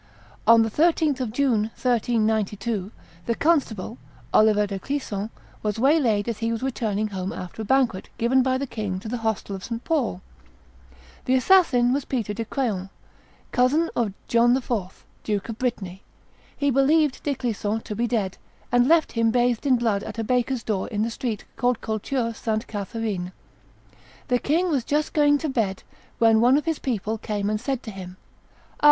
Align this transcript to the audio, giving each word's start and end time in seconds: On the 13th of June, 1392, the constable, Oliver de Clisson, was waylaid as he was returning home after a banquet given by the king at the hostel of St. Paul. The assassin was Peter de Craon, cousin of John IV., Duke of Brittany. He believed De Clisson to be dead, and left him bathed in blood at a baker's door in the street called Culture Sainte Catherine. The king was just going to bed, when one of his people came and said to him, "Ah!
On 0.47 0.63
the 0.63 0.71
13th 0.71 1.19
of 1.19 1.31
June, 1.31 1.69
1392, 1.77 2.91
the 3.27 3.35
constable, 3.35 3.99
Oliver 4.33 4.65
de 4.65 4.79
Clisson, 4.79 5.29
was 5.61 5.77
waylaid 5.77 6.27
as 6.27 6.39
he 6.39 6.51
was 6.51 6.63
returning 6.63 7.09
home 7.09 7.31
after 7.31 7.61
a 7.61 7.65
banquet 7.65 8.09
given 8.17 8.41
by 8.41 8.57
the 8.57 8.65
king 8.65 8.95
at 9.05 9.11
the 9.11 9.17
hostel 9.19 9.55
of 9.55 9.63
St. 9.63 9.83
Paul. 9.83 10.23
The 11.25 11.35
assassin 11.35 11.93
was 11.93 12.05
Peter 12.05 12.33
de 12.33 12.43
Craon, 12.45 12.89
cousin 13.51 13.91
of 13.95 14.13
John 14.27 14.57
IV., 14.57 14.71
Duke 15.23 15.49
of 15.49 15.59
Brittany. 15.59 16.01
He 16.57 16.71
believed 16.71 17.21
De 17.21 17.35
Clisson 17.35 17.81
to 17.81 17.95
be 17.95 18.07
dead, 18.07 18.39
and 18.71 18.87
left 18.87 19.11
him 19.11 19.29
bathed 19.29 19.67
in 19.67 19.75
blood 19.75 20.01
at 20.01 20.17
a 20.17 20.23
baker's 20.23 20.63
door 20.63 20.87
in 20.87 21.03
the 21.03 21.11
street 21.11 21.45
called 21.57 21.79
Culture 21.79 22.33
Sainte 22.33 22.65
Catherine. 22.65 23.33
The 24.29 24.39
king 24.39 24.71
was 24.71 24.83
just 24.83 25.13
going 25.13 25.37
to 25.37 25.47
bed, 25.47 25.83
when 26.17 26.41
one 26.41 26.57
of 26.57 26.65
his 26.65 26.79
people 26.79 27.19
came 27.19 27.51
and 27.51 27.61
said 27.61 27.83
to 27.83 27.91
him, 27.91 28.17
"Ah! 28.79 28.79